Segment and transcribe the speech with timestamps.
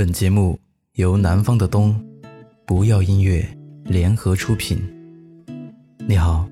[0.00, 0.58] 本节目
[0.94, 1.94] 由南方的冬
[2.64, 3.46] 不要音乐
[3.84, 4.82] 联合出品。
[6.08, 6.48] 你好，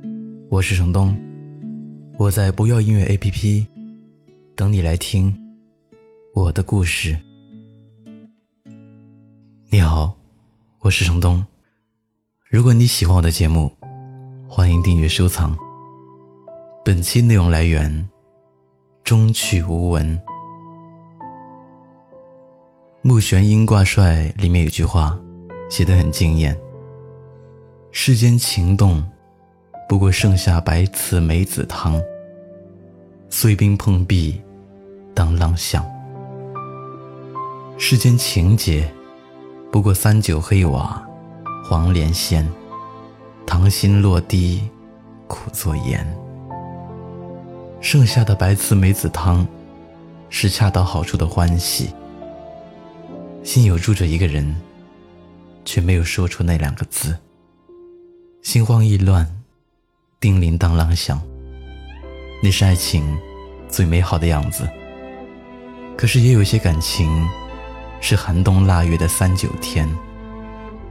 [0.50, 1.16] 我是程东，
[2.18, 3.66] 我在不要音乐 APP
[4.54, 5.34] 等你来听
[6.34, 7.18] 我的故事。
[9.70, 10.14] 你好，
[10.80, 11.42] 我是程东。
[12.50, 13.72] 如果你喜欢我的节目，
[14.46, 15.56] 欢迎订阅收藏。
[16.84, 18.10] 本期内容来源
[19.02, 20.20] 中去无闻。
[23.08, 25.18] 木玄英挂帅里面有句话，
[25.70, 26.54] 写得很惊艳。
[27.90, 29.02] 世间情动，
[29.88, 31.98] 不过盛夏白瓷梅子汤。
[33.30, 34.38] 碎冰碰壁，
[35.14, 35.82] 当浪响。
[37.78, 38.86] 世间情节，
[39.72, 41.02] 不过三九黑瓦，
[41.64, 42.46] 黄连鲜。
[43.46, 44.68] 糖心落地，
[45.26, 46.06] 苦作盐。
[47.80, 49.48] 剩下的白瓷梅子汤，
[50.28, 51.88] 是恰到好处的欢喜。
[53.48, 54.54] 心有住着一个人，
[55.64, 57.16] 却没有说出那两个字。
[58.42, 59.26] 心慌意乱，
[60.20, 61.18] 叮铃当啷响。
[62.42, 63.16] 那是爱情
[63.66, 64.68] 最美好的样子。
[65.96, 67.26] 可是也有些感情，
[68.02, 69.88] 是寒冬腊月的三九天，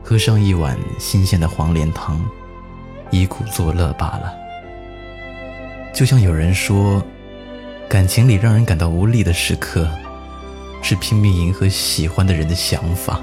[0.04, 2.20] 喝上一碗新鲜的黄连汤，
[3.12, 4.34] 以苦作乐罢了。
[5.94, 7.06] 就像有人说，
[7.88, 9.88] 感情里让人感到无力的时刻。
[10.90, 13.22] 是拼命迎合喜欢的人的想法，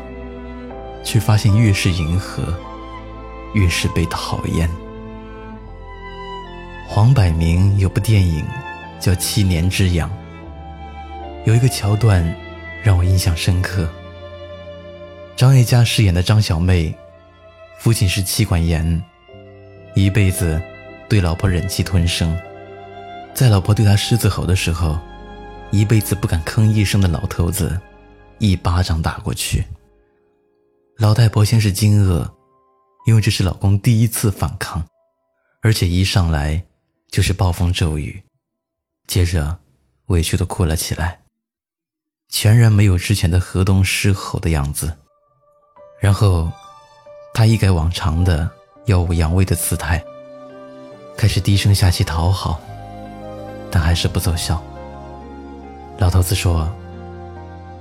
[1.03, 2.55] 却发现越是迎合，
[3.55, 4.69] 越是被讨厌。
[6.87, 8.45] 黄百鸣有部电影
[9.01, 10.11] 叫《七年之痒》，
[11.47, 12.23] 有一个桥段
[12.83, 13.89] 让我印象深刻。
[15.35, 16.95] 张艾嘉饰演的张小妹，
[17.79, 19.03] 父亲是妻管严，
[19.95, 20.61] 一辈子
[21.09, 22.39] 对老婆忍气吞声，
[23.33, 24.99] 在老婆对他狮子吼的时候。
[25.75, 27.81] 一辈子不敢吭一声的老头子，
[28.39, 29.65] 一巴掌打过去。
[30.99, 32.31] 老太婆先是惊愕，
[33.07, 34.87] 因为这是老公第一次反抗，
[35.63, 36.65] 而且一上来
[37.11, 38.23] 就是暴风骤雨，
[39.09, 39.59] 接着
[40.07, 41.19] 委屈的哭了起来，
[42.29, 44.97] 全然没有之前的河东狮吼的样子。
[46.01, 46.53] 然后，
[47.33, 48.49] 她一改往常的
[48.87, 50.01] 耀武扬威的姿态，
[51.17, 52.61] 开始低声下气讨好，
[53.73, 54.63] 但还是不奏效。
[55.97, 56.69] 老头子说：“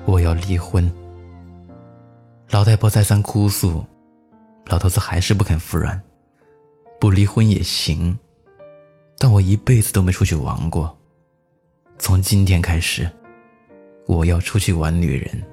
[0.06, 0.90] 我要离婚。”
[2.50, 3.84] 老太婆再三哭诉，
[4.68, 6.00] 老头子还是不肯服软。
[7.00, 8.18] 不离婚也行，
[9.18, 10.96] 但我一辈子都没出去玩过。
[11.97, 13.09] 从今天开始，
[14.06, 15.44] 我要出去玩女人。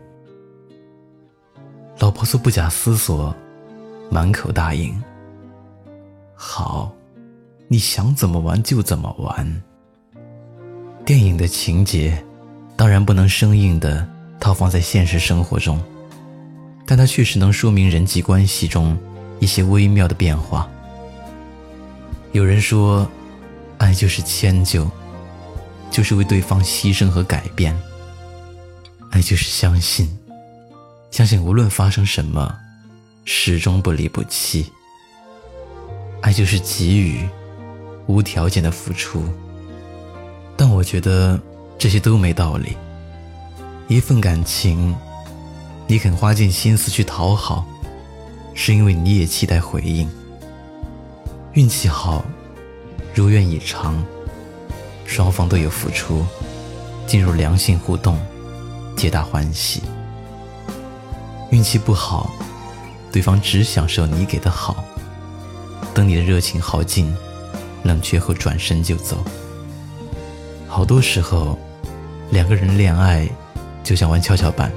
[1.99, 3.35] 老婆子不假思索，
[4.11, 4.95] 满口答应。
[6.35, 6.93] 好，
[7.69, 9.63] 你想怎么玩就怎么玩。
[11.05, 12.23] 电影的情节。
[12.81, 14.09] 当然不能生硬的
[14.41, 15.79] 套放在现实生活中，
[16.87, 18.97] 但它确实能说明人际关系中
[19.39, 20.67] 一些微妙的变化。
[22.33, 23.07] 有人说，
[23.77, 24.91] 爱就是迁就，
[25.91, 27.79] 就是为对方牺牲和改变。
[29.11, 30.09] 爱就是相信，
[31.11, 32.57] 相信无论发生什么，
[33.27, 34.73] 始终不离不弃。
[36.23, 37.29] 爱就是给予，
[38.07, 39.23] 无条件的付出。
[40.57, 41.39] 但我觉得。
[41.81, 42.77] 这些都没道理。
[43.89, 44.95] 一份感情，
[45.87, 47.65] 你肯花尽心思去讨好，
[48.53, 50.07] 是因为你也期待回应。
[51.55, 52.23] 运气好，
[53.15, 54.05] 如愿以偿，
[55.07, 56.23] 双方都有付出，
[57.07, 58.21] 进入良性互动，
[58.95, 59.83] 皆大欢喜。
[61.51, 62.31] 运气不好，
[63.11, 64.85] 对方只享受你给的好，
[65.95, 67.11] 等你的热情耗尽，
[67.85, 69.17] 冷却后转身就走。
[70.69, 71.59] 好多时候。
[72.31, 73.29] 两个人恋爱，
[73.83, 74.71] 就像玩跷跷板，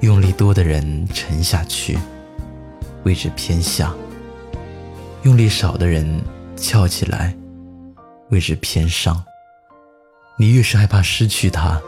[0.00, 1.96] 用力多的人沉下去，
[3.04, 3.94] 位置偏下；
[5.22, 6.20] 用力少的人
[6.56, 7.32] 翘起来，
[8.30, 9.22] 位置偏上。
[10.36, 11.80] 你越是害怕失去他，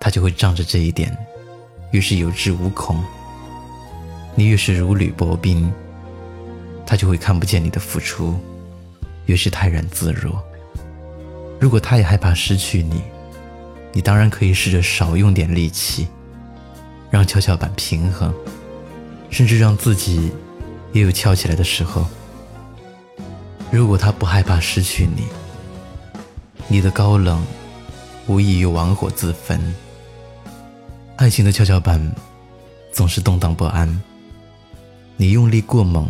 [0.00, 1.16] 他就会仗着这一点，
[1.92, 2.96] 越是有恃无恐；
[4.34, 5.72] 你越是如履薄冰，
[6.84, 8.36] 他就会看不见你的付出，
[9.26, 10.42] 越是泰然自若。
[11.60, 13.02] 如果他也害怕失去你，
[13.92, 16.06] 你当然可以试着少用点力气，
[17.10, 18.32] 让跷跷板平衡，
[19.30, 20.30] 甚至让自己
[20.92, 22.06] 也有翘起来的时候。
[23.70, 25.26] 如果他不害怕失去你，
[26.68, 27.44] 你的高冷
[28.26, 29.74] 无异于玩火自焚。
[31.16, 32.14] 爱情的跷跷板
[32.92, 34.02] 总是动荡不安，
[35.16, 36.08] 你用力过猛，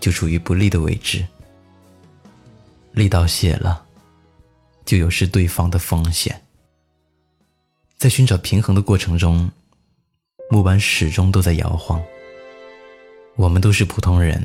[0.00, 1.24] 就处于不利的位置，
[2.92, 3.84] 力道泄了，
[4.84, 6.42] 就有失对方的风险。
[8.02, 9.48] 在寻找平衡的过程中，
[10.50, 12.02] 木板始终都在摇晃。
[13.36, 14.42] 我们都是普通人，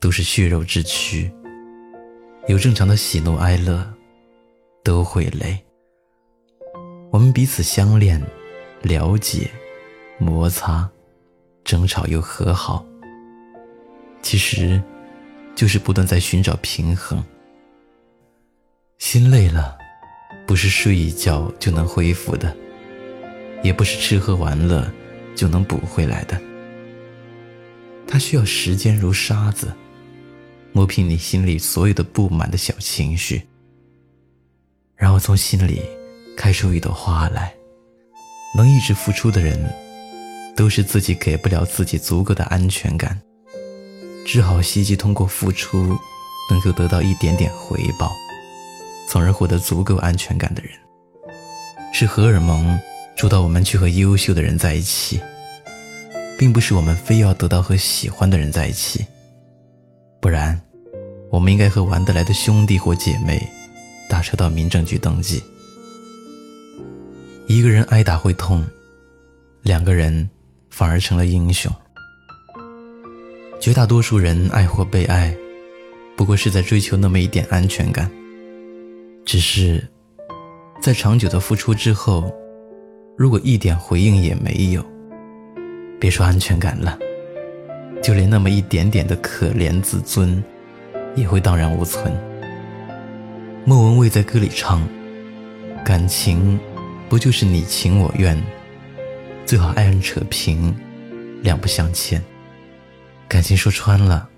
[0.00, 1.30] 都是血肉之躯，
[2.48, 3.88] 有正常的喜怒哀乐，
[4.82, 5.56] 都会累。
[7.12, 8.20] 我们彼此相恋、
[8.82, 9.48] 了解、
[10.18, 10.90] 摩擦、
[11.62, 12.84] 争吵又和好，
[14.22, 14.82] 其实
[15.54, 17.24] 就是不断在寻找平衡。
[18.98, 19.78] 心累了，
[20.46, 22.54] 不是睡一觉就能恢复的，
[23.62, 24.90] 也不是吃喝玩乐
[25.34, 26.40] 就能补回来的。
[28.06, 29.74] 它需要时间如沙子，
[30.72, 33.42] 磨平你心里所有的不满的小情绪，
[34.94, 35.82] 然后从心里。
[36.38, 37.54] 开出一朵花来，
[38.54, 39.58] 能一直付出的人，
[40.54, 43.18] 都是自己给不了自己足够的安全感，
[44.26, 45.96] 只好希冀通过付出，
[46.50, 48.12] 能够得到一点点回报，
[49.08, 50.72] 从而获得足够安全感的人，
[51.92, 52.78] 是荷尔蒙
[53.16, 55.20] 主导我们去和优秀的人在一起，
[56.38, 59.06] 并不是我们非要得到和喜欢的人在一起，
[60.20, 60.60] 不然，
[61.30, 63.40] 我们应该和玩得来的兄弟或姐妹，
[64.08, 65.42] 打车到民政局登记。
[67.46, 68.66] 一个人挨打会痛，
[69.62, 70.28] 两个人
[70.68, 71.72] 反而成了英雄。
[73.60, 75.34] 绝大多数人爱或被爱，
[76.16, 78.10] 不过是在追求那么一点安全感。
[79.26, 79.84] 只是，
[80.80, 82.32] 在长久的付出之后，
[83.18, 84.86] 如果一点回应也没有，
[85.98, 86.96] 别说安全感了，
[88.00, 90.40] 就连那么一点点的可怜自尊，
[91.16, 92.16] 也会荡然无存。
[93.64, 94.80] 莫文蔚在歌里唱
[95.84, 96.58] ：“感情。”
[97.08, 98.36] 不就是你情我愿，
[99.44, 100.74] 最好爱恨扯平，
[101.40, 102.20] 两不相欠。
[103.28, 104.28] 感情说穿了，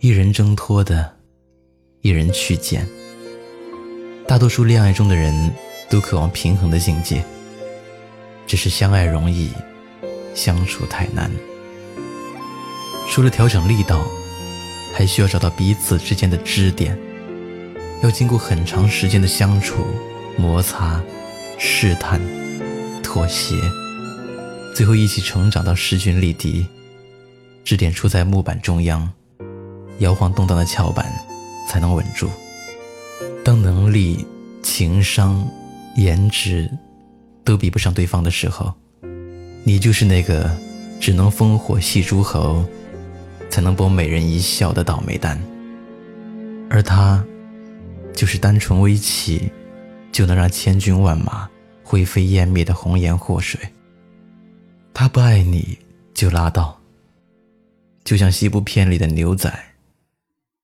[0.00, 1.16] 一人挣脱的，
[2.02, 2.86] 一人去捡。
[4.28, 5.52] 大多数恋爱中的人
[5.88, 7.24] 都渴望平衡的境界，
[8.44, 9.52] 只是相爱容易，
[10.34, 11.30] 相处太难。
[13.08, 14.04] 除了调整力道，
[14.92, 16.98] 还需要找到彼此之间的支点，
[18.02, 19.86] 要经过很长时间的相处
[20.36, 21.00] 摩擦。
[21.58, 22.20] 试探，
[23.02, 23.54] 妥协，
[24.74, 26.66] 最后一起成长到势均力敌。
[27.64, 29.10] 支点处在木板中央，
[30.00, 31.10] 摇晃动荡的桥板
[31.66, 32.28] 才能稳住。
[33.46, 34.26] 当能力、
[34.60, 35.48] 情商、
[35.94, 36.68] 颜值
[37.44, 38.74] 都比不上对方的时候，
[39.62, 40.50] 你就是那个
[40.98, 42.64] 只能烽火戏诸侯，
[43.48, 45.40] 才能博美人一笑的倒霉蛋。
[46.68, 47.24] 而他，
[48.12, 49.48] 就是单纯微气。
[50.12, 51.46] 就能让千军万马
[51.84, 53.60] 灰飞烟灭的红颜祸水。
[54.94, 55.78] 他不爱你
[56.14, 56.74] 就拉倒，
[58.02, 59.52] 就像西部片里的牛仔，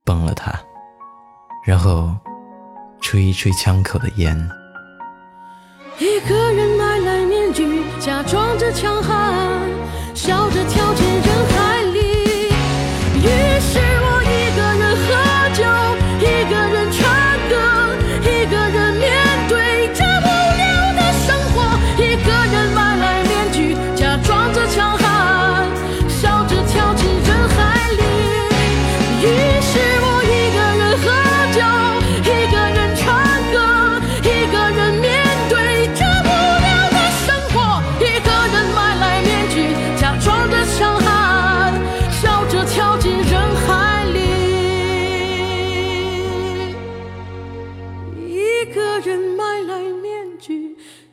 [0.05, 0.59] 崩了他，
[1.67, 2.17] 然后
[3.13, 4.35] 吹一吹枪口的烟。
[5.99, 9.61] 一个人买来面具，假装着强悍，
[10.15, 11.05] 笑着跳进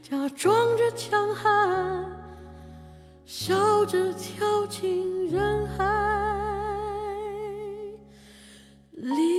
[0.10, 2.04] 假装着强悍，
[3.28, 5.86] 笑着跳进人海
[8.94, 9.39] 里。